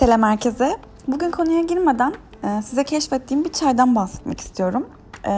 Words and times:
Selam 0.00 0.22
herkese. 0.22 0.76
Bugün 1.08 1.30
konuya 1.30 1.60
girmeden 1.60 2.14
e, 2.44 2.62
size 2.62 2.84
keşfettiğim 2.84 3.44
bir 3.44 3.52
çaydan 3.52 3.94
bahsetmek 3.94 4.40
istiyorum. 4.40 4.88
E, 5.26 5.32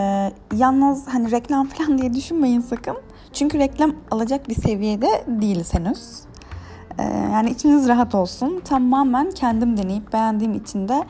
yalnız 0.54 1.08
hani 1.08 1.30
reklam 1.30 1.68
falan 1.68 1.98
diye 1.98 2.14
düşünmeyin 2.14 2.60
sakın. 2.60 2.96
Çünkü 3.32 3.58
reklam 3.58 3.94
alacak 4.10 4.48
bir 4.48 4.54
seviyede 4.54 5.24
değiliz 5.26 5.74
henüz. 5.74 6.20
E, 6.98 7.02
yani 7.32 7.50
içiniz 7.50 7.88
rahat 7.88 8.14
olsun. 8.14 8.60
Tamamen 8.64 9.30
kendim 9.30 9.76
deneyip 9.76 10.12
beğendiğim 10.12 10.54
için 10.54 10.88
de 10.88 11.04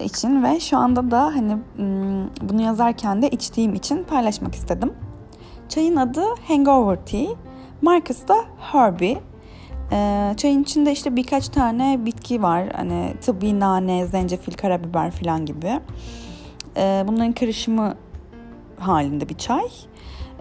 için 0.00 0.42
ve 0.42 0.60
şu 0.60 0.78
anda 0.78 1.10
da 1.10 1.24
hani 1.24 1.56
bunu 2.42 2.62
yazarken 2.62 3.22
de 3.22 3.30
içtiğim 3.30 3.74
için 3.74 4.04
paylaşmak 4.04 4.54
istedim. 4.54 4.92
Çayın 5.68 5.96
adı 5.96 6.24
Hangover 6.48 6.98
Tea. 7.06 7.26
Markası 7.82 8.28
da 8.28 8.36
Herbie. 8.58 9.29
Ee, 9.92 10.34
çayın 10.36 10.62
içinde 10.62 10.92
işte 10.92 11.16
birkaç 11.16 11.48
tane 11.48 12.04
bitki 12.04 12.42
var. 12.42 12.68
Hani 12.76 13.14
tıbbi 13.20 13.60
nane, 13.60 14.06
zencefil, 14.06 14.52
karabiber 14.52 15.10
falan 15.10 15.46
gibi. 15.46 15.80
Ee, 16.76 17.04
bunların 17.06 17.32
karışımı 17.32 17.94
halinde 18.78 19.28
bir 19.28 19.34
çay. 19.38 19.68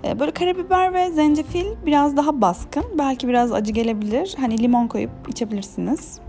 Ee, 0.05 0.19
böyle 0.19 0.31
karabiber 0.31 0.93
ve 0.93 1.11
zencefil 1.11 1.65
biraz 1.85 2.17
daha 2.17 2.41
baskın. 2.41 2.85
Belki 2.97 3.27
biraz 3.27 3.51
acı 3.51 3.71
gelebilir. 3.71 4.35
Hani 4.39 4.63
limon 4.63 4.87
koyup 4.87 5.11
içebilirsiniz. 5.27 6.19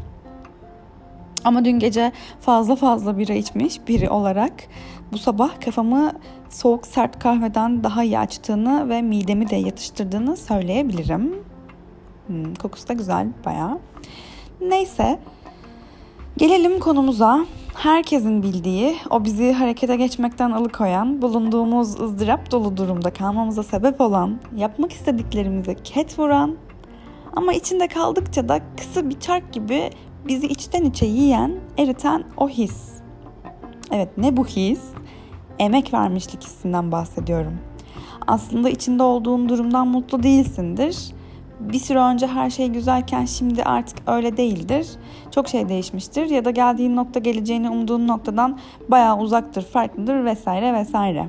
Ama 1.44 1.64
dün 1.64 1.78
gece 1.78 2.12
fazla 2.40 2.76
fazla 2.76 3.18
bira 3.18 3.32
içmiş 3.32 3.88
biri 3.88 4.10
olarak 4.10 4.52
bu 5.12 5.18
sabah 5.18 5.60
kafamı 5.60 6.12
soğuk 6.50 6.86
sert 6.86 7.18
kahveden 7.18 7.84
daha 7.84 8.04
iyi 8.04 8.18
açtığını 8.18 8.88
ve 8.88 9.02
midemi 9.02 9.50
de 9.50 9.56
yatıştırdığını 9.56 10.36
söyleyebilirim. 10.36 11.49
Hmm, 12.26 12.54
kokusu 12.54 12.88
da 12.88 12.92
güzel 12.92 13.28
baya. 13.44 13.78
Neyse 14.60 15.18
gelelim 16.36 16.80
konumuza. 16.80 17.46
Herkesin 17.74 18.42
bildiği, 18.42 18.96
o 19.10 19.24
bizi 19.24 19.52
harekete 19.52 19.96
geçmekten 19.96 20.50
alıkoyan, 20.50 21.22
bulunduğumuz 21.22 22.00
ızdırap 22.00 22.50
dolu 22.52 22.76
durumda 22.76 23.12
kalmamıza 23.12 23.62
sebep 23.62 24.00
olan, 24.00 24.40
yapmak 24.56 24.92
istediklerimize 24.92 25.74
ket 25.74 26.18
vuran 26.18 26.56
ama 27.36 27.52
içinde 27.52 27.88
kaldıkça 27.88 28.48
da 28.48 28.60
kısa 28.76 29.10
bir 29.10 29.20
çark 29.20 29.52
gibi 29.52 29.90
bizi 30.28 30.46
içten 30.46 30.84
içe 30.84 31.06
yiyen, 31.06 31.54
eriten 31.78 32.24
o 32.36 32.48
his. 32.48 32.88
Evet 33.90 34.08
ne 34.18 34.36
bu 34.36 34.46
his? 34.46 34.80
Emek 35.58 35.94
vermişlik 35.94 36.44
hissinden 36.44 36.92
bahsediyorum. 36.92 37.58
Aslında 38.26 38.70
içinde 38.70 39.02
olduğun 39.02 39.48
durumdan 39.48 39.88
mutlu 39.88 40.22
değilsindir 40.22 41.19
bir 41.60 41.78
süre 41.78 41.98
önce 41.98 42.26
her 42.26 42.50
şey 42.50 42.68
güzelken 42.68 43.24
şimdi 43.24 43.62
artık 43.62 43.98
öyle 44.06 44.36
değildir. 44.36 44.88
Çok 45.30 45.48
şey 45.48 45.68
değişmiştir 45.68 46.26
ya 46.26 46.44
da 46.44 46.50
geldiğin 46.50 46.96
nokta 46.96 47.20
geleceğini 47.20 47.70
umduğun 47.70 48.08
noktadan 48.08 48.58
bayağı 48.88 49.18
uzaktır, 49.18 49.62
farklıdır 49.62 50.24
vesaire 50.24 50.74
vesaire. 50.74 51.28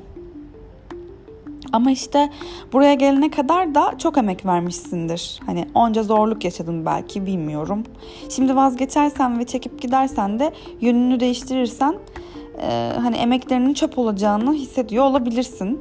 Ama 1.72 1.90
işte 1.90 2.30
buraya 2.72 2.94
gelene 2.94 3.30
kadar 3.30 3.74
da 3.74 3.98
çok 3.98 4.18
emek 4.18 4.46
vermişsindir. 4.46 5.40
Hani 5.46 5.64
onca 5.74 6.02
zorluk 6.02 6.44
yaşadın 6.44 6.86
belki 6.86 7.26
bilmiyorum. 7.26 7.82
Şimdi 8.28 8.56
vazgeçersen 8.56 9.38
ve 9.38 9.46
çekip 9.46 9.82
gidersen 9.82 10.38
de 10.38 10.52
yönünü 10.80 11.20
değiştirirsen 11.20 11.94
e, 12.62 12.92
hani 13.02 13.16
emeklerinin 13.16 13.74
çöp 13.74 13.98
olacağını 13.98 14.52
hissediyor 14.52 15.04
olabilirsin. 15.04 15.80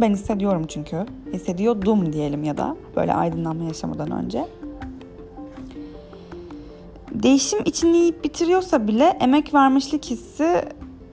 Ben 0.00 0.12
hissediyorum 0.12 0.66
çünkü. 0.68 1.06
Hissediyordum 1.32 2.12
diyelim 2.12 2.44
ya 2.44 2.58
da 2.58 2.76
böyle 2.96 3.14
aydınlanma 3.14 3.64
yaşamadan 3.64 4.10
önce. 4.10 4.46
Değişim 7.12 7.58
içini 7.64 7.96
yiyip 7.96 8.24
bitiriyorsa 8.24 8.88
bile 8.88 9.04
emek 9.20 9.54
vermişlik 9.54 10.10
hissi 10.10 10.64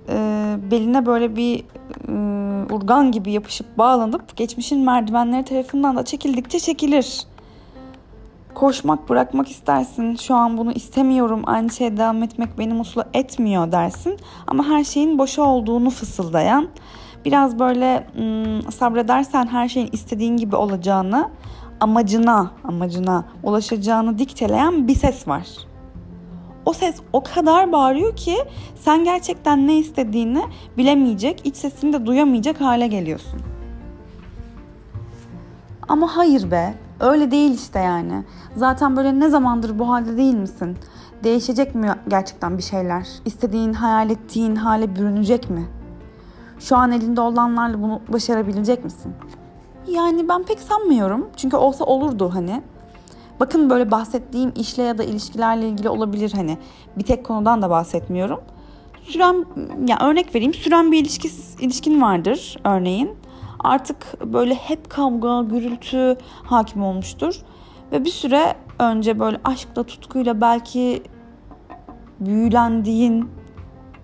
e, 0.09 0.55
beline 0.71 1.05
böyle 1.05 1.35
bir 1.35 1.59
e, 1.59 2.73
urgan 2.73 3.11
gibi 3.11 3.31
yapışıp 3.31 3.77
bağlanıp 3.77 4.37
geçmişin 4.37 4.79
merdivenleri 4.79 5.45
tarafından 5.45 5.95
da 5.95 6.05
çekildikçe 6.05 6.59
çekilir. 6.59 7.23
Koşmak, 8.53 9.09
bırakmak 9.09 9.51
istersin. 9.51 10.15
Şu 10.15 10.35
an 10.35 10.57
bunu 10.57 10.71
istemiyorum. 10.71 11.41
Aynı 11.45 11.69
şeye 11.69 11.97
devam 11.97 12.23
etmek 12.23 12.59
beni 12.59 12.73
mutlu 12.73 13.03
etmiyor 13.13 13.71
dersin. 13.71 14.17
Ama 14.47 14.67
her 14.67 14.83
şeyin 14.83 15.17
boşa 15.17 15.41
olduğunu 15.41 15.89
fısıldayan, 15.89 16.67
biraz 17.25 17.59
böyle 17.59 18.07
sabredersen 18.71 19.47
her 19.47 19.69
şeyin 19.69 19.89
istediğin 19.91 20.37
gibi 20.37 20.55
olacağını, 20.55 21.29
amacına, 21.79 22.51
amacına 22.63 23.25
ulaşacağını 23.43 24.19
dikteleyen 24.19 24.87
bir 24.87 24.95
ses 24.95 25.27
var. 25.27 25.47
O 26.65 26.73
ses 26.73 26.95
o 27.13 27.23
kadar 27.23 27.71
bağırıyor 27.71 28.15
ki 28.15 28.35
sen 28.75 29.03
gerçekten 29.03 29.67
ne 29.67 29.77
istediğini 29.77 30.41
bilemeyecek, 30.77 31.41
iç 31.43 31.55
sesini 31.55 31.93
de 31.93 32.05
duyamayacak 32.05 32.61
hale 32.61 32.87
geliyorsun. 32.87 33.41
Ama 35.87 36.17
hayır 36.17 36.51
be, 36.51 36.73
öyle 36.99 37.31
değil 37.31 37.53
işte 37.53 37.79
yani. 37.79 38.23
Zaten 38.55 38.95
böyle 38.95 39.19
ne 39.19 39.29
zamandır 39.29 39.79
bu 39.79 39.89
halde 39.89 40.17
değil 40.17 40.35
misin? 40.35 40.77
Değişecek 41.23 41.75
mi 41.75 41.91
gerçekten 42.07 42.57
bir 42.57 42.63
şeyler? 42.63 43.07
İstediğin, 43.25 43.73
hayal 43.73 44.09
ettiğin 44.09 44.55
hale 44.55 44.95
bürünecek 44.95 45.49
mi? 45.49 45.65
Şu 46.59 46.77
an 46.77 46.91
elinde 46.91 47.21
olanlarla 47.21 47.81
bunu 47.81 48.01
başarabilecek 48.13 48.83
misin? 48.83 49.13
Yani 49.87 50.29
ben 50.29 50.43
pek 50.43 50.59
sanmıyorum. 50.59 51.29
Çünkü 51.35 51.57
olsa 51.57 51.85
olurdu 51.85 52.31
hani. 52.33 52.61
Bakın 53.39 53.69
böyle 53.69 53.91
bahsettiğim 53.91 54.53
işle 54.55 54.83
ya 54.83 54.97
da 54.97 55.03
ilişkilerle 55.03 55.69
ilgili 55.69 55.89
olabilir 55.89 56.31
hani. 56.35 56.57
Bir 56.97 57.03
tek 57.03 57.25
konudan 57.25 57.61
da 57.61 57.69
bahsetmiyorum. 57.69 58.41
Süren, 59.03 59.45
yani 59.87 60.03
örnek 60.03 60.35
vereyim. 60.35 60.53
Süren 60.53 60.91
bir 60.91 61.01
ilişki, 61.01 61.29
ilişkin 61.59 62.01
vardır 62.01 62.57
örneğin. 62.63 63.11
Artık 63.59 64.21
böyle 64.33 64.55
hep 64.55 64.89
kavga, 64.89 65.41
gürültü 65.41 66.17
hakim 66.43 66.83
olmuştur. 66.83 67.41
Ve 67.91 68.05
bir 68.05 68.09
süre 68.09 68.55
önce 68.79 69.19
böyle 69.19 69.39
aşkla, 69.43 69.83
tutkuyla 69.83 70.41
belki 70.41 71.03
büyülendiğin, 72.19 73.29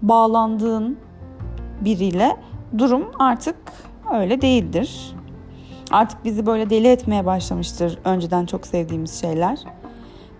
bağlandığın 0.02 0.98
biriyle 1.82 2.38
durum 2.78 3.12
artık 3.20 3.56
öyle 4.14 4.42
değildir. 4.42 5.16
Artık 5.92 6.26
bizi 6.26 6.46
böyle 6.46 6.70
deli 6.70 6.88
etmeye 6.88 7.26
başlamıştır 7.26 8.00
önceden 8.06 8.46
çok 8.46 8.68
sevdiğimiz 8.68 9.22
şeyler. 9.22 9.60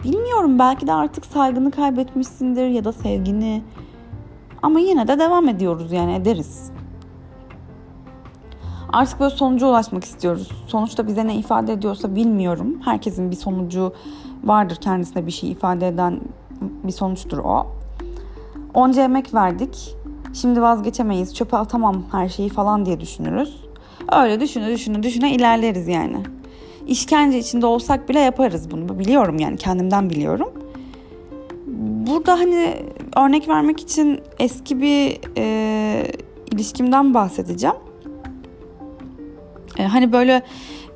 Bilmiyorum 0.04 0.60
belki 0.60 0.88
de 0.88 0.94
artık 0.94 1.26
saygını 1.26 1.72
kaybetmişsindir 1.72 2.68
ya 2.68 2.84
da 2.84 2.94
sevgini. 2.94 3.64
Ama 4.62 4.80
yine 4.80 5.08
de 5.08 5.20
devam 5.20 5.50
ediyoruz 5.50 5.92
yani 5.92 6.14
ederiz. 6.14 6.72
Artık 8.94 9.20
böyle 9.20 9.36
sonuca 9.36 9.68
ulaşmak 9.68 10.04
istiyoruz. 10.04 10.52
Sonuçta 10.68 11.08
bize 11.08 11.28
ne 11.28 11.36
ifade 11.36 11.74
ediyorsa 11.74 12.16
bilmiyorum. 12.16 12.80
Herkesin 12.86 13.32
bir 13.32 13.36
sonucu 13.36 13.94
vardır 14.44 14.76
kendisine 14.76 15.26
bir 15.26 15.32
şey 15.32 15.52
ifade 15.52 15.88
eden 15.88 16.22
bir 16.62 16.92
sonuçtur 16.92 17.38
o. 17.38 17.68
Onca 18.74 19.04
emek 19.04 19.34
verdik. 19.34 19.96
Şimdi 20.34 20.62
vazgeçemeyiz, 20.62 21.36
çöpe 21.36 21.58
atamam 21.58 22.04
her 22.12 22.30
şeyi 22.30 22.50
falan 22.50 22.86
diye 22.86 23.00
düşünürüz. 23.00 23.56
Öyle 24.12 24.40
düşüne 24.40 24.68
düşüne 24.68 25.04
düşüne 25.04 25.36
ilerleriz 25.36 25.88
yani. 25.88 26.18
İşkence 26.88 27.38
içinde 27.38 27.66
olsak 27.66 28.10
bile 28.10 28.20
yaparız 28.20 28.72
bunu. 28.72 29.00
Biliyorum 29.00 29.40
yani 29.40 29.58
kendimden 29.58 30.10
biliyorum. 30.10 30.54
Burada 32.08 32.40
hani 32.40 32.76
örnek 33.16 33.48
vermek 33.48 33.80
için 33.80 34.20
eski 34.40 34.82
bir 34.82 35.20
e, 35.38 36.12
ilişkimden 36.52 37.14
bahsedeceğim. 37.14 37.76
E, 39.78 39.84
hani 39.84 40.14
böyle 40.14 40.42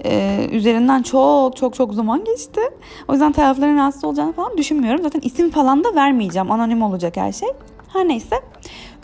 e, 0.06 0.40
üzerinden 0.52 1.02
çok 1.02 1.58
çok 1.58 1.74
çok 1.74 1.94
zaman 1.94 2.24
geçti. 2.24 2.62
O 3.08 3.14
yüzden 3.14 3.32
tarafların 3.32 3.76
rahatsız 3.76 4.04
olacağını 4.04 4.34
falan 4.34 4.58
düşünmüyorum. 4.58 5.04
Zaten 5.04 5.22
isim 5.24 5.50
falan 5.50 5.84
da 5.84 5.96
vermeyeceğim. 5.96 6.52
Anonim 6.52 6.82
olacak 6.82 7.18
her 7.18 7.32
şey. 7.32 7.50
Her 7.94 8.08
neyse. 8.08 8.36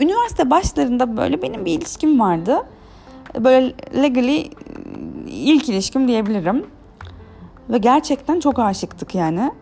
Üniversite 0.00 0.50
başlarında 0.50 1.16
böyle 1.16 1.42
benim 1.42 1.64
bir 1.64 1.72
ilişkim 1.78 2.20
vardı. 2.20 2.66
Böyle 3.38 3.74
legally 4.02 4.50
ilk 5.26 5.68
ilişkim 5.68 6.08
diyebilirim. 6.08 6.66
Ve 7.70 7.78
gerçekten 7.78 8.40
çok 8.40 8.58
aşıktık 8.58 9.14
yani. 9.14 9.52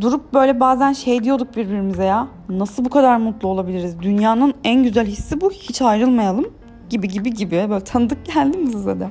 Durup 0.00 0.34
böyle 0.34 0.60
bazen 0.60 0.92
şey 0.92 1.24
diyorduk 1.24 1.56
birbirimize 1.56 2.04
ya. 2.04 2.28
Nasıl 2.48 2.84
bu 2.84 2.90
kadar 2.90 3.16
mutlu 3.16 3.48
olabiliriz? 3.48 4.00
Dünyanın 4.00 4.54
en 4.64 4.82
güzel 4.82 5.06
hissi 5.06 5.40
bu. 5.40 5.50
Hiç 5.50 5.82
ayrılmayalım. 5.82 6.46
Gibi 6.90 7.08
gibi 7.08 7.34
gibi. 7.34 7.66
Böyle 7.70 7.84
tanıdık 7.84 8.26
geldi 8.34 8.58
mi 8.58 8.72
size 8.72 9.00
de? 9.00 9.08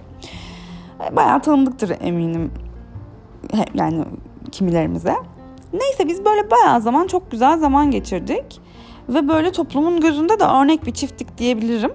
Bayağı 1.15 1.41
tanıdıktır 1.41 1.97
eminim. 2.01 2.51
Yani 3.73 4.03
kimilerimize. 4.51 5.15
Neyse 5.73 6.07
biz 6.07 6.25
böyle 6.25 6.51
bayağı 6.51 6.81
zaman 6.81 7.07
çok 7.07 7.31
güzel 7.31 7.57
zaman 7.57 7.91
geçirdik. 7.91 8.61
Ve 9.09 9.27
böyle 9.27 9.51
toplumun 9.51 9.99
gözünde 9.99 10.39
de 10.39 10.43
örnek 10.43 10.85
bir 10.85 10.91
çiftlik 10.91 11.37
diyebilirim. 11.37 11.91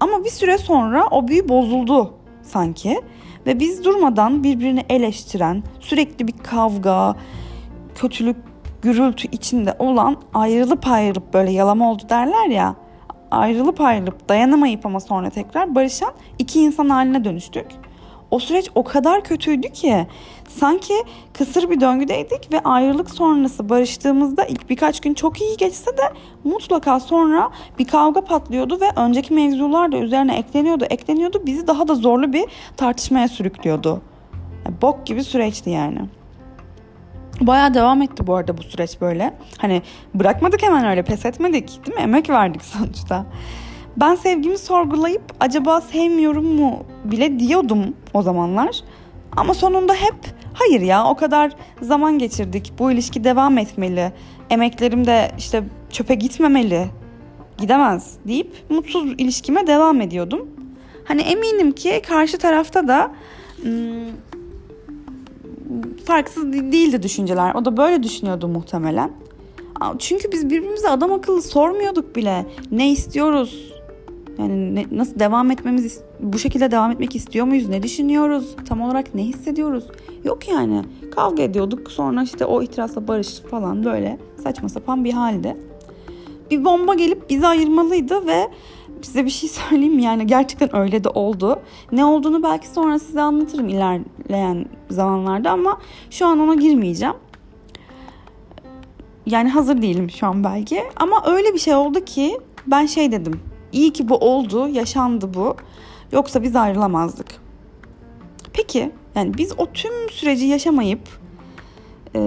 Ama 0.00 0.24
bir 0.24 0.30
süre 0.30 0.58
sonra 0.58 1.06
o 1.10 1.28
büyü 1.28 1.48
bozuldu 1.48 2.14
sanki. 2.42 3.00
Ve 3.46 3.60
biz 3.60 3.84
durmadan 3.84 4.44
birbirini 4.44 4.84
eleştiren, 4.88 5.62
sürekli 5.80 6.28
bir 6.28 6.32
kavga, 6.32 7.16
kötülük 7.94 8.36
gürültü 8.82 9.28
içinde 9.32 9.76
olan 9.78 10.16
ayrılıp 10.34 10.86
ayrılıp 10.86 11.34
böyle 11.34 11.50
yalama 11.50 11.90
oldu 11.90 12.02
derler 12.08 12.46
ya 12.46 12.74
ayrılıp 13.30 13.80
ayrılıp 13.80 14.28
dayanamayıp 14.28 14.86
ama 14.86 15.00
sonra 15.00 15.30
tekrar 15.30 15.74
barışan 15.74 16.12
iki 16.38 16.60
insan 16.60 16.88
haline 16.88 17.24
dönüştük. 17.24 17.66
O 18.34 18.38
süreç 18.38 18.70
o 18.74 18.84
kadar 18.84 19.24
kötüydü 19.24 19.68
ki 19.68 20.06
sanki 20.48 20.94
kısır 21.32 21.70
bir 21.70 21.80
döngüdeydik 21.80 22.52
ve 22.52 22.60
ayrılık 22.60 23.10
sonrası 23.10 23.68
barıştığımızda 23.68 24.44
ilk 24.44 24.70
birkaç 24.70 25.00
gün 25.00 25.14
çok 25.14 25.40
iyi 25.40 25.56
geçse 25.56 25.96
de 25.96 26.02
mutlaka 26.44 27.00
sonra 27.00 27.50
bir 27.78 27.84
kavga 27.84 28.24
patlıyordu 28.24 28.80
ve 28.80 28.90
önceki 28.96 29.34
mevzular 29.34 29.92
da 29.92 29.96
üzerine 29.96 30.36
ekleniyordu, 30.36 30.84
ekleniyordu. 30.84 31.42
Bizi 31.46 31.66
daha 31.66 31.88
da 31.88 31.94
zorlu 31.94 32.32
bir 32.32 32.44
tartışmaya 32.76 33.28
sürüklüyordu. 33.28 34.02
Yani 34.64 34.76
bok 34.82 35.06
gibi 35.06 35.24
süreçti 35.24 35.70
yani. 35.70 35.98
Bayağı 37.40 37.74
devam 37.74 38.02
etti 38.02 38.26
bu 38.26 38.34
arada 38.34 38.58
bu 38.58 38.62
süreç 38.62 39.00
böyle. 39.00 39.34
Hani 39.58 39.82
bırakmadık 40.14 40.62
hemen 40.62 40.84
öyle 40.84 41.02
pes 41.02 41.26
etmedik 41.26 41.86
değil 41.86 41.96
mi? 41.96 42.02
Emek 42.02 42.30
verdik 42.30 42.62
sonuçta. 42.62 43.26
Ben 43.96 44.14
sevgimi 44.14 44.58
sorgulayıp 44.58 45.22
acaba 45.40 45.80
sevmiyorum 45.80 46.46
mu 46.46 46.84
bile 47.04 47.38
diyordum 47.38 47.94
o 48.14 48.22
zamanlar. 48.22 48.80
Ama 49.36 49.54
sonunda 49.54 49.94
hep 49.94 50.14
hayır 50.52 50.80
ya 50.80 51.04
o 51.06 51.16
kadar 51.16 51.52
zaman 51.82 52.18
geçirdik. 52.18 52.72
Bu 52.78 52.92
ilişki 52.92 53.24
devam 53.24 53.58
etmeli. 53.58 54.12
Emeklerim 54.50 55.06
de 55.06 55.32
işte 55.38 55.62
çöpe 55.90 56.14
gitmemeli. 56.14 56.86
Gidemez 57.58 58.16
deyip 58.28 58.52
mutsuz 58.70 59.12
ilişkime 59.18 59.66
devam 59.66 60.00
ediyordum. 60.00 60.48
Hani 61.04 61.22
eminim 61.22 61.72
ki 61.72 62.02
karşı 62.08 62.38
tarafta 62.38 62.88
da 62.88 63.12
ım, 63.64 64.04
farksız 66.06 66.52
değildi 66.52 67.02
düşünceler. 67.02 67.54
O 67.54 67.64
da 67.64 67.76
böyle 67.76 68.02
düşünüyordu 68.02 68.48
muhtemelen. 68.48 69.10
Çünkü 69.98 70.32
biz 70.32 70.50
birbirimize 70.50 70.88
adam 70.88 71.12
akıllı 71.12 71.42
sormuyorduk 71.42 72.16
bile. 72.16 72.46
Ne 72.70 72.90
istiyoruz? 72.90 73.73
Yani 74.38 74.74
ne, 74.74 74.86
nasıl 74.92 75.18
devam 75.18 75.50
etmemiz, 75.50 76.00
bu 76.20 76.38
şekilde 76.38 76.70
devam 76.70 76.90
etmek 76.90 77.16
istiyor 77.16 77.46
muyuz? 77.46 77.68
Ne 77.68 77.82
düşünüyoruz? 77.82 78.56
Tam 78.68 78.80
olarak 78.80 79.14
ne 79.14 79.22
hissediyoruz? 79.22 79.84
Yok 80.24 80.48
yani. 80.48 80.82
Kavga 81.14 81.42
ediyorduk. 81.42 81.90
Sonra 81.90 82.22
işte 82.22 82.44
o 82.44 82.62
itirazla 82.62 83.08
barış 83.08 83.40
falan 83.40 83.84
böyle 83.84 84.18
saçma 84.42 84.68
sapan 84.68 85.04
bir 85.04 85.12
halde. 85.12 85.56
Bir 86.50 86.64
bomba 86.64 86.94
gelip 86.94 87.30
bizi 87.30 87.46
ayırmalıydı 87.46 88.26
ve 88.26 88.48
size 89.02 89.24
bir 89.24 89.30
şey 89.30 89.48
söyleyeyim? 89.70 89.98
Yani 89.98 90.26
gerçekten 90.26 90.76
öyle 90.76 91.04
de 91.04 91.08
oldu. 91.08 91.60
Ne 91.92 92.04
olduğunu 92.04 92.42
belki 92.42 92.68
sonra 92.68 92.98
size 92.98 93.20
anlatırım 93.20 93.68
ilerleyen 93.68 94.66
zamanlarda 94.90 95.50
ama 95.50 95.80
şu 96.10 96.26
an 96.26 96.38
ona 96.38 96.54
girmeyeceğim. 96.54 97.14
Yani 99.26 99.48
hazır 99.48 99.82
değilim 99.82 100.10
şu 100.10 100.26
an 100.26 100.44
belki. 100.44 100.82
Ama 100.96 101.22
öyle 101.26 101.54
bir 101.54 101.58
şey 101.58 101.74
oldu 101.74 102.04
ki 102.04 102.38
ben 102.66 102.86
şey 102.86 103.12
dedim. 103.12 103.40
İyi 103.74 103.92
ki 103.92 104.08
bu 104.08 104.16
oldu, 104.16 104.68
yaşandı 104.68 105.34
bu. 105.34 105.56
Yoksa 106.12 106.42
biz 106.42 106.56
ayrılamazdık. 106.56 107.26
Peki 108.52 108.92
yani 109.14 109.38
biz 109.38 109.52
o 109.58 109.66
tüm 109.66 110.10
süreci 110.10 110.44
yaşamayıp 110.44 111.08
e, 112.16 112.20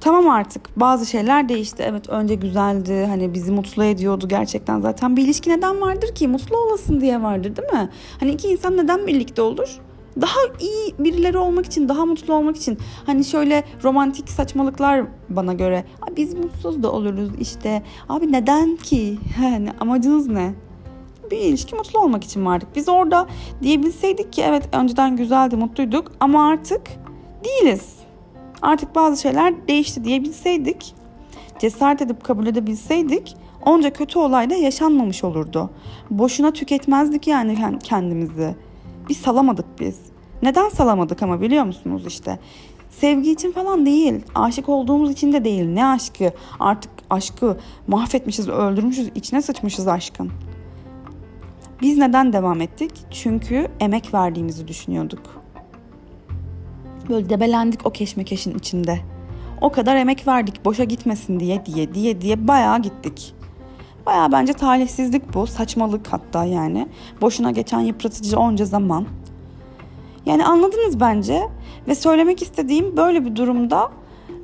tamam 0.00 0.28
artık 0.28 0.80
bazı 0.80 1.06
şeyler 1.06 1.48
değişti. 1.48 1.84
Evet 1.86 2.08
önce 2.08 2.34
güzeldi 2.34 3.06
hani 3.08 3.34
bizi 3.34 3.52
mutlu 3.52 3.84
ediyordu 3.84 4.28
gerçekten 4.28 4.80
zaten. 4.80 5.16
Bir 5.16 5.22
ilişki 5.22 5.50
neden 5.50 5.80
vardır 5.80 6.14
ki? 6.14 6.28
Mutlu 6.28 6.56
olasın 6.56 7.00
diye 7.00 7.22
vardır 7.22 7.56
değil 7.56 7.72
mi? 7.72 7.88
Hani 8.20 8.30
iki 8.30 8.48
insan 8.48 8.76
neden 8.76 9.06
birlikte 9.06 9.42
olur? 9.42 9.80
Daha 10.20 10.38
iyi 10.60 10.94
birileri 10.98 11.38
olmak 11.38 11.66
için, 11.66 11.88
daha 11.88 12.06
mutlu 12.06 12.34
olmak 12.34 12.56
için. 12.56 12.78
Hani 13.06 13.24
şöyle 13.24 13.64
romantik 13.84 14.28
saçmalıklar 14.28 15.04
bana 15.28 15.52
göre. 15.52 15.84
Biz 16.16 16.34
mutsuz 16.34 16.82
da 16.82 16.92
oluruz 16.92 17.30
işte. 17.40 17.82
Abi 18.08 18.32
neden 18.32 18.76
ki? 18.76 19.18
Yani 19.42 19.70
amacınız 19.80 20.26
ne? 20.26 20.54
bir 21.30 21.38
ilişki 21.38 21.74
mutlu 21.74 22.00
olmak 22.00 22.24
için 22.24 22.46
vardık. 22.46 22.68
Biz 22.76 22.88
orada 22.88 23.26
diyebilseydik 23.62 24.32
ki 24.32 24.42
evet 24.42 24.68
önceden 24.72 25.16
güzeldi, 25.16 25.56
mutluyduk 25.56 26.12
ama 26.20 26.48
artık 26.48 26.82
değiliz. 27.44 27.94
Artık 28.62 28.94
bazı 28.94 29.22
şeyler 29.22 29.68
değişti 29.68 30.04
diyebilseydik, 30.04 30.94
cesaret 31.58 32.02
edip 32.02 32.24
kabul 32.24 32.46
edebilseydik 32.46 33.36
onca 33.66 33.92
kötü 33.92 34.18
olay 34.18 34.50
da 34.50 34.54
yaşanmamış 34.54 35.24
olurdu. 35.24 35.70
Boşuna 36.10 36.50
tüketmezdik 36.50 37.26
yani 37.26 37.78
kendimizi. 37.82 38.54
Biz 39.08 39.16
salamadık 39.16 39.80
biz. 39.80 40.09
Neden 40.42 40.68
salamadık 40.68 41.22
ama 41.22 41.40
biliyor 41.40 41.64
musunuz 41.64 42.06
işte? 42.06 42.38
Sevgi 42.90 43.32
için 43.32 43.52
falan 43.52 43.86
değil. 43.86 44.14
Aşık 44.34 44.68
olduğumuz 44.68 45.10
için 45.10 45.32
de 45.32 45.44
değil. 45.44 45.64
Ne 45.64 45.86
aşkı? 45.86 46.32
Artık 46.60 46.90
aşkı 47.10 47.56
mahvetmişiz, 47.86 48.48
öldürmüşüz, 48.48 49.10
içine 49.14 49.42
sıçmışız 49.42 49.88
aşkın. 49.88 50.30
Biz 51.82 51.98
neden 51.98 52.32
devam 52.32 52.60
ettik? 52.60 52.92
Çünkü 53.10 53.68
emek 53.80 54.14
verdiğimizi 54.14 54.68
düşünüyorduk. 54.68 55.42
Böyle 57.08 57.30
debelendik 57.30 57.86
o 57.86 57.90
keşmekeşin 57.90 58.58
içinde. 58.58 59.00
O 59.60 59.72
kadar 59.72 59.96
emek 59.96 60.28
verdik 60.28 60.64
boşa 60.64 60.84
gitmesin 60.84 61.40
diye 61.40 61.66
diye 61.66 61.94
diye 61.94 62.20
diye 62.20 62.48
bayağı 62.48 62.82
gittik. 62.82 63.34
Bayağı 64.06 64.32
bence 64.32 64.52
talihsizlik 64.52 65.34
bu. 65.34 65.46
Saçmalık 65.46 66.06
hatta 66.06 66.44
yani. 66.44 66.88
Boşuna 67.20 67.50
geçen 67.50 67.80
yıpratıcı 67.80 68.38
onca 68.38 68.64
zaman. 68.64 69.06
Yani 70.26 70.44
anladınız 70.44 71.00
bence. 71.00 71.42
Ve 71.88 71.94
söylemek 71.94 72.42
istediğim 72.42 72.96
böyle 72.96 73.24
bir 73.24 73.36
durumda 73.36 73.90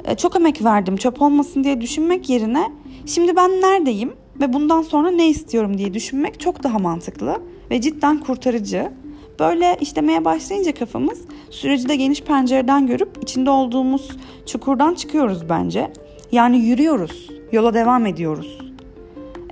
e, 0.04 0.14
çok 0.14 0.36
emek 0.36 0.64
verdim 0.64 0.96
çöp 0.96 1.22
olmasın 1.22 1.64
diye 1.64 1.80
düşünmek 1.80 2.30
yerine 2.30 2.72
şimdi 3.06 3.36
ben 3.36 3.50
neredeyim 3.50 4.12
ve 4.40 4.52
bundan 4.52 4.82
sonra 4.82 5.10
ne 5.10 5.28
istiyorum 5.28 5.78
diye 5.78 5.94
düşünmek 5.94 6.40
çok 6.40 6.62
daha 6.62 6.78
mantıklı 6.78 7.36
ve 7.70 7.80
cidden 7.80 8.20
kurtarıcı. 8.20 8.92
Böyle 9.40 9.76
işlemeye 9.80 10.24
başlayınca 10.24 10.74
kafamız 10.74 11.20
süreci 11.50 11.88
de 11.88 11.96
geniş 11.96 12.22
pencereden 12.22 12.86
görüp 12.86 13.18
içinde 13.22 13.50
olduğumuz 13.50 14.10
çukurdan 14.46 14.94
çıkıyoruz 14.94 15.48
bence. 15.48 15.92
Yani 16.32 16.58
yürüyoruz, 16.58 17.30
yola 17.52 17.74
devam 17.74 18.06
ediyoruz. 18.06 18.58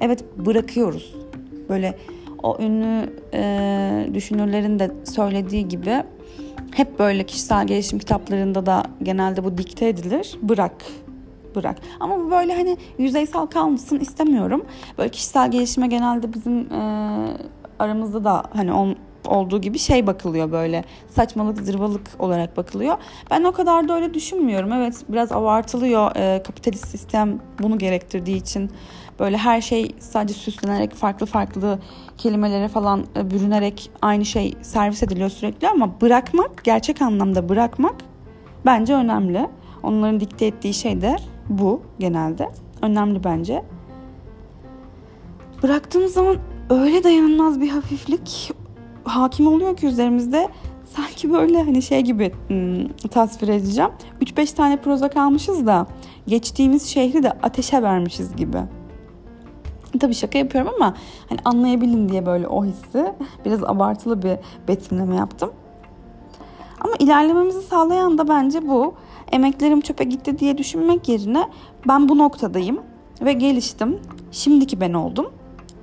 Evet 0.00 0.24
bırakıyoruz. 0.36 1.14
Böyle 1.68 1.98
o 2.44 2.56
ünlü 2.61 3.12
e, 3.35 4.14
düşünürlerin 4.14 4.79
de 4.79 4.91
söylediği 5.05 5.69
gibi 5.69 6.02
hep 6.70 6.99
böyle 6.99 7.26
kişisel 7.26 7.67
gelişim 7.67 7.99
kitaplarında 7.99 8.67
da 8.67 8.82
genelde 9.02 9.44
bu 9.44 9.58
dikte 9.58 9.89
edilir. 9.89 10.39
Bırak, 10.43 10.74
bırak. 11.55 11.77
Ama 12.01 12.19
bu 12.19 12.31
böyle 12.31 12.55
hani 12.55 12.77
yüzeysel 12.98 13.46
kalmasın 13.46 13.98
istemiyorum. 13.98 14.65
Böyle 14.98 15.08
kişisel 15.08 15.51
gelişime 15.51 15.86
genelde 15.86 16.32
bizim 16.32 16.72
e, 16.72 16.81
aramızda 17.79 18.24
da 18.24 18.43
hani 18.53 18.72
on, 18.72 18.96
olduğu 19.27 19.60
gibi 19.60 19.79
şey 19.79 20.06
bakılıyor 20.06 20.53
böyle 20.53 20.84
saçmalık 21.08 21.60
zırvalık 21.60 22.10
olarak 22.19 22.56
bakılıyor. 22.56 22.96
Ben 23.31 23.44
o 23.44 23.53
kadar 23.53 23.89
da 23.89 23.94
öyle 23.94 24.15
düşünmüyorum. 24.15 24.72
Evet 24.72 25.05
biraz 25.08 25.32
abartılıyor 25.32 26.17
e, 26.17 26.43
kapitalist 26.43 26.89
sistem 26.89 27.41
bunu 27.63 27.79
gerektirdiği 27.79 28.36
için 28.36 28.70
böyle 29.20 29.36
her 29.36 29.60
şey 29.60 29.94
sadece 29.98 30.34
süslenerek 30.34 30.94
farklı 30.94 31.26
farklı 31.26 31.78
kelimelere 32.18 32.68
falan 32.68 33.04
e, 33.16 33.30
bürünerek 33.30 33.90
aynı 34.02 34.24
şey 34.24 34.54
servis 34.62 35.02
ediliyor 35.02 35.30
sürekli 35.30 35.68
ama 35.68 36.00
bırakmak 36.00 36.64
gerçek 36.64 37.02
anlamda 37.02 37.48
bırakmak 37.48 37.94
bence 38.66 38.94
önemli. 38.94 39.48
Onların 39.82 40.20
dikte 40.20 40.46
ettiği 40.46 40.74
şey 40.74 41.00
de 41.00 41.16
bu 41.48 41.82
genelde. 41.98 42.50
Önemli 42.82 43.24
bence. 43.24 43.64
Bıraktığımız 45.62 46.12
zaman 46.12 46.36
öyle 46.70 47.04
dayanılmaz 47.04 47.60
bir 47.60 47.68
hafiflik 47.68 48.52
hakim 49.04 49.46
oluyor 49.46 49.76
ki 49.76 49.86
üzerimizde 49.86 50.48
sanki 50.96 51.32
böyle 51.32 51.62
hani 51.62 51.82
şey 51.82 52.00
gibi 52.00 52.32
ım, 52.50 52.88
tasvir 53.10 53.48
edeceğim. 53.48 53.90
3-5 54.22 54.54
tane 54.54 54.76
proza 54.76 55.08
kalmışız 55.08 55.66
da 55.66 55.86
geçtiğimiz 56.26 56.86
şehri 56.86 57.22
de 57.22 57.30
ateşe 57.30 57.82
vermişiz 57.82 58.36
gibi. 58.36 58.58
Tabii 60.01 60.15
şaka 60.15 60.39
yapıyorum 60.39 60.72
ama 60.77 60.94
hani 61.29 61.39
anlayabilin 61.44 62.08
diye 62.08 62.27
böyle 62.27 62.48
o 62.48 62.65
hissi 62.65 63.13
biraz 63.44 63.65
abartılı 63.65 64.22
bir 64.22 64.36
betimleme 64.69 65.17
yaptım. 65.17 65.53
Ama 66.81 66.94
ilerlememizi 66.98 67.63
sağlayan 67.63 68.19
da 68.19 68.29
bence 68.29 68.69
bu. 68.69 68.94
Emeklerim 69.32 69.81
çöpe 69.81 70.05
gitti 70.05 70.39
diye 70.39 70.58
düşünmek 70.58 71.08
yerine 71.08 71.48
ben 71.89 72.08
bu 72.08 72.19
noktadayım 72.19 72.81
ve 73.20 73.32
geliştim. 73.32 73.98
Şimdiki 74.32 74.81
ben 74.81 74.93
oldum. 74.93 75.32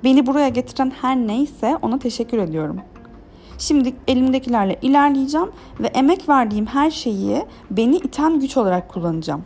Beni 0.04 0.26
buraya 0.26 0.48
getiren 0.48 0.92
her 1.00 1.16
neyse 1.16 1.78
ona 1.82 1.98
teşekkür 1.98 2.38
ediyorum. 2.38 2.80
Şimdi 3.58 3.94
elimdekilerle 4.08 4.78
ilerleyeceğim 4.82 5.48
ve 5.80 5.86
emek 5.86 6.28
verdiğim 6.28 6.66
her 6.66 6.90
şeyi 6.90 7.46
beni 7.70 7.96
iten 7.96 8.40
güç 8.40 8.56
olarak 8.56 8.88
kullanacağım. 8.88 9.44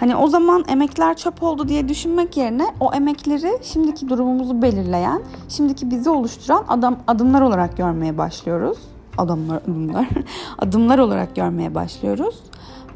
Hani 0.00 0.16
o 0.16 0.26
zaman 0.26 0.64
emekler 0.68 1.16
çöp 1.16 1.42
oldu 1.42 1.68
diye 1.68 1.88
düşünmek 1.88 2.36
yerine 2.36 2.66
o 2.80 2.94
emekleri 2.94 3.58
şimdiki 3.62 4.08
durumumuzu 4.08 4.62
belirleyen, 4.62 5.22
şimdiki 5.48 5.90
bizi 5.90 6.10
oluşturan 6.10 6.64
adam 6.68 6.96
adımlar 7.06 7.40
olarak 7.40 7.76
görmeye 7.76 8.18
başlıyoruz. 8.18 8.78
Adımlar, 9.18 9.56
adımlar, 9.56 10.08
adımlar 10.58 10.98
olarak 10.98 11.36
görmeye 11.36 11.74
başlıyoruz. 11.74 12.42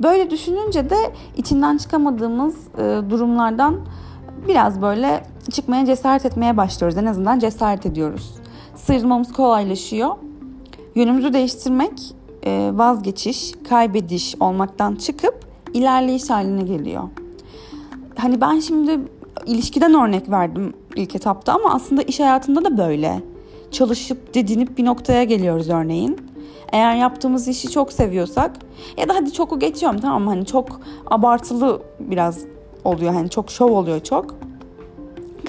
Böyle 0.02 0.30
düşününce 0.30 0.90
de 0.90 0.96
içinden 1.36 1.76
çıkamadığımız 1.76 2.54
e, 2.78 3.10
durumlardan 3.10 3.76
biraz 4.48 4.82
böyle 4.82 5.24
çıkmaya 5.52 5.86
cesaret 5.86 6.26
etmeye 6.26 6.56
başlıyoruz. 6.56 6.98
En 6.98 7.06
azından 7.06 7.38
cesaret 7.38 7.86
ediyoruz. 7.86 8.34
Sıyrılmamız 8.74 9.32
kolaylaşıyor. 9.32 10.10
Yönümüzü 10.94 11.32
değiştirmek 11.32 12.14
e, 12.46 12.70
vazgeçiş, 12.74 13.52
kaybediş 13.68 14.34
olmaktan 14.40 14.94
çıkıp 14.94 15.47
ilerleyiş 15.74 16.30
haline 16.30 16.62
geliyor. 16.62 17.02
Hani 18.16 18.40
ben 18.40 18.60
şimdi 18.60 19.00
ilişkiden 19.46 19.94
örnek 19.94 20.30
verdim 20.30 20.72
ilk 20.96 21.16
etapta 21.16 21.52
ama 21.52 21.74
aslında 21.74 22.02
iş 22.02 22.20
hayatında 22.20 22.64
da 22.64 22.78
böyle. 22.78 23.22
Çalışıp 23.70 24.34
didinip 24.34 24.78
bir 24.78 24.84
noktaya 24.84 25.24
geliyoruz 25.24 25.68
örneğin. 25.68 26.16
Eğer 26.72 26.96
yaptığımız 26.96 27.48
işi 27.48 27.70
çok 27.70 27.92
seviyorsak 27.92 28.50
ya 28.96 29.08
da 29.08 29.14
hadi 29.14 29.32
çoku 29.32 29.58
geçiyorum 29.58 30.00
tamam? 30.00 30.26
Hani 30.26 30.46
çok 30.46 30.80
abartılı 31.06 31.82
biraz 32.00 32.44
oluyor. 32.84 33.12
Hani 33.12 33.30
çok 33.30 33.50
şov 33.50 33.72
oluyor 33.72 34.00
çok. 34.00 34.34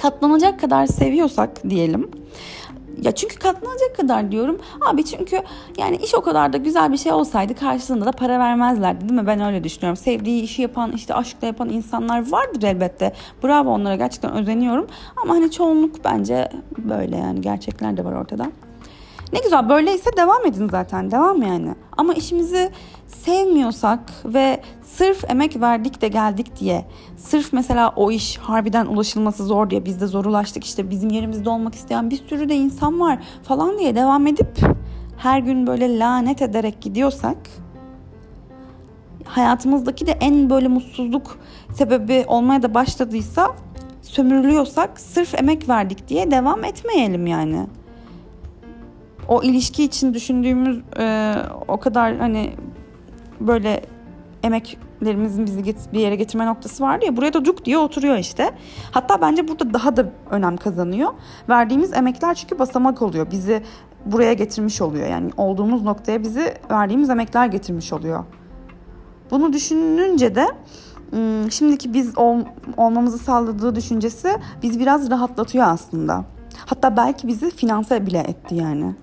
Katlanacak 0.02 0.60
kadar 0.60 0.86
seviyorsak 0.86 1.70
diyelim 1.70 2.10
ya 3.02 3.12
çünkü 3.12 3.38
katlanacak 3.38 3.96
kadar 3.96 4.32
diyorum. 4.32 4.58
Abi 4.86 5.04
çünkü 5.04 5.42
yani 5.78 5.96
iş 5.96 6.14
o 6.14 6.20
kadar 6.20 6.52
da 6.52 6.56
güzel 6.56 6.92
bir 6.92 6.96
şey 6.96 7.12
olsaydı 7.12 7.54
karşılığında 7.54 8.06
da 8.06 8.12
para 8.12 8.38
vermezlerdi 8.38 9.08
değil 9.08 9.20
mi? 9.20 9.26
Ben 9.26 9.40
öyle 9.40 9.64
düşünüyorum. 9.64 9.96
Sevdiği 9.96 10.42
işi 10.42 10.62
yapan 10.62 10.92
işte 10.92 11.14
aşkla 11.14 11.46
yapan 11.46 11.68
insanlar 11.68 12.30
vardır 12.30 12.62
elbette. 12.62 13.12
Bravo 13.44 13.70
onlara 13.70 13.96
gerçekten 13.96 14.32
özeniyorum. 14.32 14.86
Ama 15.22 15.34
hani 15.34 15.50
çoğunluk 15.50 16.04
bence 16.04 16.48
böyle 16.78 17.16
yani 17.16 17.40
gerçekler 17.40 17.96
de 17.96 18.04
var 18.04 18.12
ortada. 18.12 18.46
Ne 19.32 19.38
güzel 19.40 19.68
böyleyse 19.68 20.10
devam 20.16 20.46
edin 20.46 20.68
zaten 20.68 21.10
devam 21.10 21.42
yani. 21.42 21.74
Ama 21.96 22.14
işimizi 22.14 22.70
sevmiyorsak 23.06 24.00
ve 24.24 24.60
sırf 24.82 25.30
emek 25.30 25.60
verdik 25.60 26.02
de 26.02 26.08
geldik 26.08 26.60
diye 26.60 26.84
sırf 27.16 27.52
mesela 27.52 27.92
o 27.96 28.10
iş 28.10 28.38
harbiden 28.38 28.86
ulaşılması 28.86 29.44
zor 29.44 29.70
diye 29.70 29.84
biz 29.84 30.00
de 30.00 30.06
zorulaştık 30.06 30.64
işte 30.64 30.90
bizim 30.90 31.10
yerimizde 31.10 31.50
olmak 31.50 31.74
isteyen 31.74 32.10
bir 32.10 32.16
sürü 32.28 32.48
de 32.48 32.56
insan 32.56 33.00
var 33.00 33.18
falan 33.42 33.78
diye 33.78 33.94
devam 33.94 34.26
edip 34.26 34.58
her 35.16 35.38
gün 35.38 35.66
böyle 35.66 35.98
lanet 35.98 36.42
ederek 36.42 36.80
gidiyorsak 36.80 37.36
hayatımızdaki 39.24 40.06
de 40.06 40.12
en 40.12 40.50
böyle 40.50 40.68
mutsuzluk 40.68 41.38
sebebi 41.74 42.24
olmaya 42.26 42.62
da 42.62 42.74
başladıysa 42.74 43.56
sömürülüyorsak 44.02 45.00
sırf 45.00 45.34
emek 45.34 45.68
verdik 45.68 46.08
diye 46.08 46.30
devam 46.30 46.64
etmeyelim 46.64 47.26
yani 47.26 47.66
o 49.30 49.42
ilişki 49.42 49.84
için 49.84 50.14
düşündüğümüz 50.14 50.80
e, 50.98 51.34
o 51.68 51.76
kadar 51.76 52.16
hani 52.16 52.52
böyle 53.40 53.82
emeklerimizin 54.42 55.46
bizi 55.46 55.64
bir 55.92 56.00
yere 56.00 56.16
getirme 56.16 56.46
noktası 56.46 56.84
vardı 56.84 57.04
ya 57.06 57.16
buraya 57.16 57.32
da 57.32 57.44
cuk 57.44 57.64
diye 57.64 57.78
oturuyor 57.78 58.16
işte. 58.16 58.50
Hatta 58.90 59.20
bence 59.20 59.48
burada 59.48 59.74
daha 59.74 59.96
da 59.96 60.10
önem 60.30 60.56
kazanıyor. 60.56 61.10
Verdiğimiz 61.48 61.92
emekler 61.92 62.34
çünkü 62.34 62.58
basamak 62.58 63.02
oluyor. 63.02 63.30
Bizi 63.30 63.62
buraya 64.06 64.32
getirmiş 64.32 64.80
oluyor. 64.80 65.08
Yani 65.08 65.30
olduğumuz 65.36 65.82
noktaya 65.82 66.22
bizi 66.22 66.54
verdiğimiz 66.70 67.10
emekler 67.10 67.46
getirmiş 67.46 67.92
oluyor. 67.92 68.24
Bunu 69.30 69.52
düşününce 69.52 70.34
de 70.34 70.46
şimdiki 71.50 71.94
biz 71.94 72.18
ol, 72.18 72.38
olmamızı 72.76 73.18
sağladığı 73.18 73.74
düşüncesi 73.74 74.36
biz 74.62 74.80
biraz 74.80 75.10
rahatlatıyor 75.10 75.66
aslında. 75.66 76.24
Hatta 76.66 76.96
belki 76.96 77.28
bizi 77.28 77.50
finanse 77.50 78.06
bile 78.06 78.18
etti 78.18 78.54
yani 78.54 78.94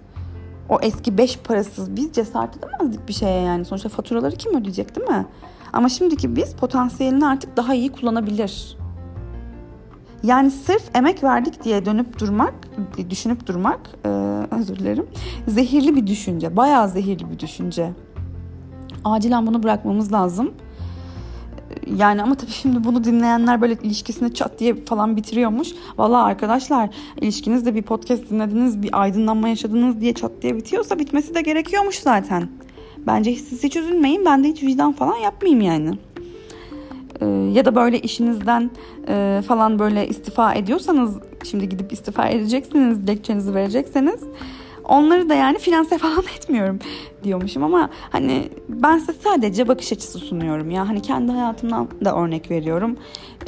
o 0.69 0.79
eski 0.81 1.17
beş 1.17 1.38
parasız 1.38 1.95
biz 1.95 2.12
cesaret 2.12 2.57
edemezdik 2.57 3.07
bir 3.07 3.13
şeye 3.13 3.41
yani. 3.41 3.65
Sonuçta 3.65 3.89
faturaları 3.89 4.36
kim 4.36 4.55
ödeyecek 4.55 4.95
değil 4.95 5.07
mi? 5.07 5.25
Ama 5.74 5.89
şimdiki 5.89 6.36
biz 6.36 6.55
potansiyelini 6.55 7.27
artık 7.27 7.57
daha 7.57 7.74
iyi 7.74 7.91
kullanabilir. 7.91 8.77
Yani 10.24 10.51
sırf 10.51 10.95
emek 10.95 11.24
verdik 11.24 11.63
diye 11.63 11.86
dönüp 11.86 12.19
durmak, 12.19 12.53
düşünüp 13.09 13.47
durmak, 13.47 13.79
e, 14.05 14.09
özür 14.51 14.75
dilerim, 14.75 15.05
zehirli 15.47 15.95
bir 15.95 16.07
düşünce. 16.07 16.55
Bayağı 16.55 16.89
zehirli 16.89 17.31
bir 17.31 17.39
düşünce. 17.39 17.91
Acilen 19.03 19.47
bunu 19.47 19.63
bırakmamız 19.63 20.13
lazım. 20.13 20.53
Yani 21.96 22.24
ama 22.24 22.36
tabii 22.36 22.51
şimdi 22.51 22.84
bunu 22.84 23.03
dinleyenler 23.03 23.62
böyle 23.62 23.74
ilişkisini 23.74 24.34
çat 24.34 24.60
diye 24.60 24.86
falan 24.86 25.15
bitiriyormuş. 25.15 25.67
Valla 25.98 26.24
arkadaşlar 26.24 26.89
ilişkinizde 27.22 27.75
bir 27.75 27.82
podcast 27.82 28.29
dinlediniz, 28.29 28.82
bir 28.82 29.01
aydınlanma 29.01 29.50
yaşadınız 29.50 30.01
diye 30.01 30.13
çat 30.13 30.32
diye 30.41 30.56
bitiyorsa 30.56 31.00
bitmesi 31.00 31.36
de 31.36 31.41
gerekiyormuş 31.41 31.96
zaten. 32.00 32.50
Bence 33.08 33.36
siz 33.36 33.63
hiç 33.63 33.75
üzülmeyin. 33.75 34.25
Ben 34.25 34.44
de 34.44 34.48
hiç 34.48 34.63
vicdan 34.63 34.94
falan 34.94 35.17
yapmayayım 35.17 35.62
yani. 35.62 35.98
Ee, 37.22 37.25
ya 37.53 37.65
da 37.65 37.75
böyle 37.75 38.00
işinizden 38.00 38.72
e, 39.08 39.41
falan 39.48 39.79
böyle 39.79 40.08
istifa 40.08 40.53
ediyorsanız 40.53 41.15
şimdi 41.44 41.70
gidip 41.70 41.94
istifa 41.94 42.27
edeceksiniz, 42.27 43.03
dilekçenizi 43.03 43.53
verecekseniz 43.53 44.20
Onları 44.88 45.29
da 45.29 45.34
yani 45.34 45.58
finanse 45.58 45.98
falan 45.98 46.24
etmiyorum 46.38 46.79
diyormuşum 47.24 47.63
ama 47.63 47.89
hani 48.10 48.50
ben 48.70 48.98
size 48.98 49.13
sadece 49.13 49.67
bakış 49.67 49.91
açısı 49.94 50.20
sunuyorum 50.20 50.72
ya. 50.72 50.89
Hani 50.89 51.01
kendi 51.01 51.32
hayatımdan 51.32 51.88
da 52.06 52.15
örnek 52.15 52.51
veriyorum. 52.51 52.98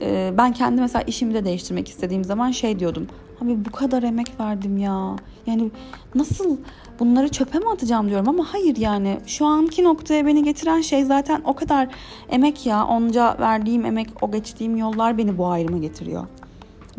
Ee, 0.02 0.34
ben 0.38 0.54
kendi 0.54 0.82
mesela 0.82 1.02
işimi 1.04 1.34
de 1.34 1.46
değiştirmek 1.46 1.88
istediğim 1.88 2.24
zaman 2.24 2.52
şey 2.52 2.80
diyordum. 2.80 3.08
Abi 3.42 3.66
bu 3.66 3.72
kadar 3.72 4.04
emek 4.04 4.40
verdim 4.40 4.78
ya. 4.78 5.16
Yani 5.46 5.72
nasıl 6.16 6.58
bunları 7.00 7.30
çöpe 7.30 7.60
mi 7.60 7.70
atacağım 7.70 8.10
diyorum 8.10 8.30
ama 8.30 8.54
hayır 8.54 8.78
yani 8.78 9.20
şu 9.26 9.46
anki 9.46 9.84
noktaya 9.84 10.26
beni 10.26 10.44
getiren 10.44 10.82
şey 10.82 11.04
zaten 11.04 11.42
o 11.46 11.54
kadar 11.54 11.88
emek 12.30 12.66
ya. 12.66 12.86
Onca 12.86 13.38
verdiğim 13.40 13.86
emek, 13.86 14.10
o 14.22 14.32
geçtiğim 14.32 14.78
yollar 14.78 15.18
beni 15.18 15.38
bu 15.38 15.48
ayrıma 15.48 15.78
getiriyor. 15.78 16.28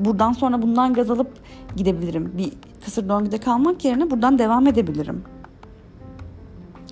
Buradan 0.05 0.33
sonra 0.33 0.63
bundan 0.63 0.95
gaz 0.95 1.11
alıp 1.11 1.31
gidebilirim. 1.77 2.33
Bir 2.39 2.53
kısır 2.85 3.09
döngüde 3.09 3.39
kalmak 3.39 3.85
yerine 3.85 4.11
buradan 4.11 4.39
devam 4.39 4.67
edebilirim. 4.67 5.25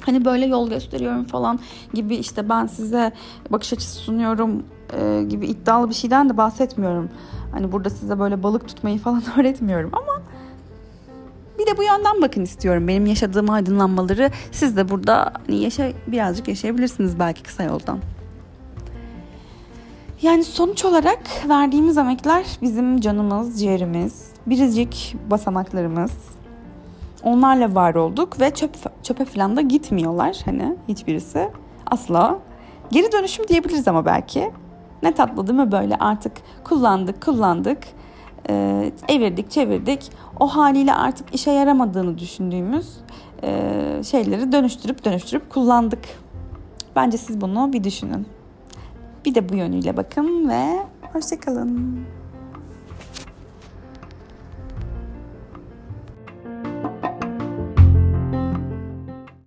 Hani 0.00 0.24
böyle 0.24 0.46
yol 0.46 0.70
gösteriyorum 0.70 1.24
falan 1.24 1.60
gibi 1.94 2.16
işte 2.16 2.48
ben 2.48 2.66
size 2.66 3.12
bakış 3.50 3.72
açısı 3.72 3.94
sunuyorum 3.94 4.62
e, 4.92 5.22
gibi 5.28 5.46
iddialı 5.46 5.88
bir 5.88 5.94
şeyden 5.94 6.28
de 6.28 6.36
bahsetmiyorum. 6.36 7.08
Hani 7.52 7.72
burada 7.72 7.90
size 7.90 8.18
böyle 8.18 8.42
balık 8.42 8.68
tutmayı 8.68 8.98
falan 8.98 9.22
öğretmiyorum 9.38 9.90
ama 9.92 10.22
bir 11.58 11.66
de 11.66 11.76
bu 11.76 11.82
yönden 11.82 12.22
bakın 12.22 12.42
istiyorum. 12.42 12.88
Benim 12.88 13.06
yaşadığım 13.06 13.50
aydınlanmaları 13.50 14.30
siz 14.52 14.76
de 14.76 14.88
burada 14.88 15.32
hani 15.46 15.62
yaşa, 15.62 15.92
birazcık 16.06 16.48
yaşayabilirsiniz 16.48 17.18
belki 17.18 17.42
kısa 17.42 17.62
yoldan. 17.62 17.98
Yani 20.22 20.44
sonuç 20.44 20.84
olarak 20.84 21.20
verdiğimiz 21.48 21.98
emekler 21.98 22.44
bizim 22.62 23.00
canımız, 23.00 23.60
ciğerimiz, 23.60 24.30
biricik 24.46 25.16
basamaklarımız. 25.30 26.12
Onlarla 27.22 27.75
var 27.75 27.94
olduk 27.94 28.40
ve 28.40 28.50
çöp, 28.50 29.04
çöpe 29.04 29.25
falan 29.25 29.56
da 29.56 29.60
gitmiyorlar 29.60 30.37
hani 30.44 30.76
hiçbirisi. 30.88 31.48
Asla. 31.87 32.38
Geri 32.90 33.12
dönüşüm 33.12 33.48
diyebiliriz 33.48 33.88
ama 33.88 34.04
belki. 34.04 34.50
Ne 35.02 35.14
tatlı 35.14 35.46
değil 35.46 35.58
mi 35.58 35.72
böyle 35.72 35.96
artık 35.96 36.32
kullandık 36.64 37.22
kullandık 37.22 37.78
e, 38.48 38.92
evirdik 39.08 39.50
çevirdik 39.50 40.10
o 40.40 40.46
haliyle 40.46 40.94
artık 40.94 41.34
işe 41.34 41.50
yaramadığını 41.50 42.18
düşündüğümüz 42.18 42.96
e, 43.42 44.02
şeyleri 44.04 44.52
dönüştürüp 44.52 45.04
dönüştürüp 45.04 45.50
kullandık. 45.50 46.04
Bence 46.96 47.18
siz 47.18 47.40
bunu 47.40 47.72
bir 47.72 47.84
düşünün. 47.84 48.38
Bir 49.28 49.35
de 49.35 49.49
bu 49.49 49.54
yönüyle 49.54 49.97
bakın 49.97 50.49
ve 50.49 50.87
hoşçakalın. 51.12 52.00